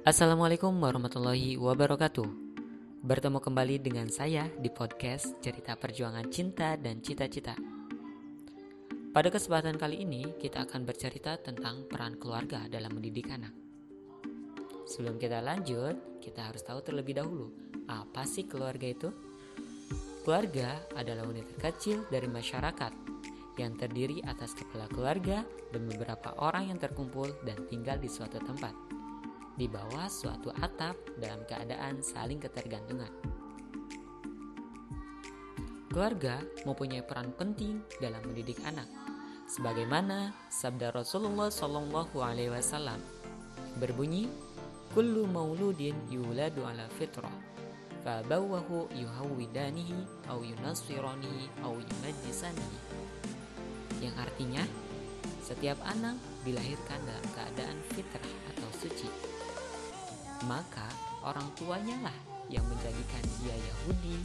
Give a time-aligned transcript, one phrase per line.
[0.00, 2.24] Assalamualaikum warahmatullahi wabarakatuh.
[3.04, 7.52] Bertemu kembali dengan saya di podcast Cerita Perjuangan Cinta dan Cita-cita.
[9.12, 13.52] Pada kesempatan kali ini, kita akan bercerita tentang peran keluarga dalam mendidik anak.
[14.88, 17.52] Sebelum kita lanjut, kita harus tahu terlebih dahulu,
[17.84, 19.12] apa sih keluarga itu?
[20.24, 22.92] Keluarga adalah unit terkecil dari masyarakat
[23.60, 28.99] yang terdiri atas kepala keluarga dan beberapa orang yang terkumpul dan tinggal di suatu tempat
[29.58, 33.10] di bawah suatu atap dalam keadaan saling ketergantungan.
[35.90, 38.86] Keluarga mempunyai peran penting dalam mendidik anak,
[39.50, 43.02] sebagaimana sabda Rasulullah Shallallahu Alaihi Wasallam
[43.82, 44.30] berbunyi,
[44.94, 47.34] "Kullu mauludin yuladu ala fitrah,
[48.06, 52.78] fabawahu yuhawidanihi au yunasiranihi au yunajisanihi."
[53.98, 54.62] Yang artinya,
[55.42, 56.14] setiap anak
[56.46, 57.69] dilahirkan dalam keadaan
[60.50, 60.90] maka
[61.22, 62.16] orang tuanya lah
[62.50, 64.18] yang menjadikan dia Yahudi,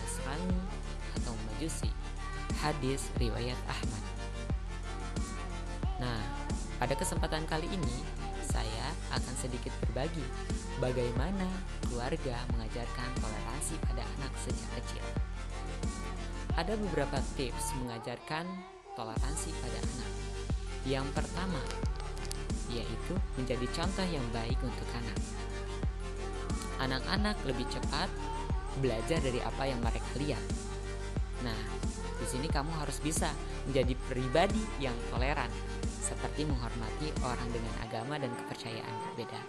[0.00, 0.56] Nasrani,
[1.20, 1.92] atau Majusi.
[2.64, 4.04] Hadis riwayat Ahmad.
[6.00, 6.24] Nah,
[6.80, 8.00] pada kesempatan kali ini
[8.40, 10.24] saya akan sedikit berbagi
[10.80, 11.44] bagaimana
[11.84, 15.04] keluarga mengajarkan toleransi pada anak sejak kecil.
[16.56, 18.48] Ada beberapa tips mengajarkan
[18.96, 20.12] toleransi pada anak.
[20.88, 21.60] Yang pertama,
[22.72, 25.20] yaitu menjadi contoh yang baik untuk anak
[26.80, 28.08] anak-anak lebih cepat
[28.80, 30.44] belajar dari apa yang mereka lihat.
[31.44, 31.60] Nah,
[32.16, 33.28] di sini kamu harus bisa
[33.68, 35.50] menjadi pribadi yang toleran,
[36.00, 39.42] seperti menghormati orang dengan agama dan kepercayaan berbeda.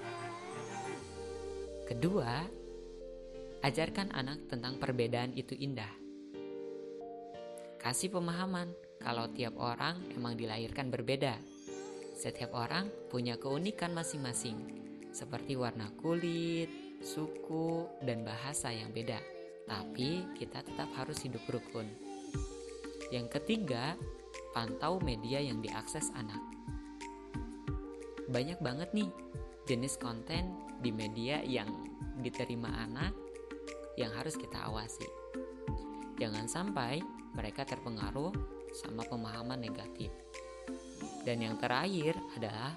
[1.88, 2.31] Kedua,
[3.64, 5.92] ajarkan anak tentang perbedaan itu indah.
[7.80, 11.39] Kasih pemahaman kalau tiap orang emang dilahirkan berbeda.
[12.17, 14.58] Setiap orang punya keunikan masing-masing,
[15.14, 19.20] seperti warna kulit, suku, dan bahasa yang beda,
[19.67, 21.88] tapi kita tetap harus hidup rukun.
[23.11, 23.95] Yang ketiga,
[24.52, 26.42] pantau media yang diakses anak.
[28.27, 29.08] Banyak banget nih
[29.67, 31.67] jenis konten di media yang
[32.20, 33.16] diterima anak
[33.95, 35.08] yang harus kita awasi.
[36.17, 37.00] Jangan sampai
[37.38, 38.33] mereka terpengaruh
[38.73, 40.10] sama pemahaman negatif.
[41.23, 42.73] Dan yang terakhir adalah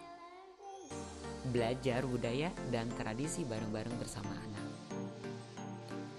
[1.50, 4.66] belajar budaya dan tradisi bareng-bareng bersama anak.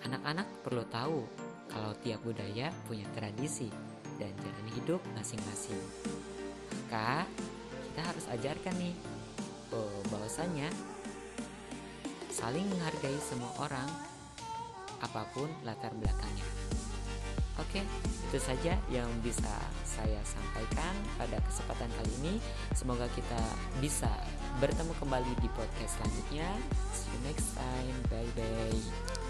[0.08, 1.24] Anak-anak perlu tahu
[1.72, 3.72] kalau tiap budaya punya tradisi
[4.20, 5.80] dan jalan hidup masing-masing.
[6.72, 7.24] Maka
[7.92, 8.96] kita harus ajarkan nih
[9.72, 10.68] oh, bahwasanya
[12.32, 13.88] saling menghargai semua orang
[15.00, 16.48] apa pun latar belakangnya.
[17.60, 17.84] Oke,
[18.32, 19.52] itu saja yang bisa
[19.84, 22.34] saya sampaikan pada kesempatan kali ini.
[22.72, 23.38] Semoga kita
[23.84, 24.10] bisa
[24.60, 26.50] bertemu kembali di podcast selanjutnya.
[26.92, 27.96] See you next time.
[28.10, 29.21] Bye bye.